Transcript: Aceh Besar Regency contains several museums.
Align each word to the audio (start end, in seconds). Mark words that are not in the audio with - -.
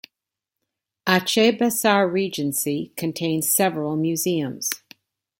Aceh 1.05 1.59
Besar 1.59 2.09
Regency 2.09 2.91
contains 2.97 3.53
several 3.53 3.95
museums. 3.95 4.71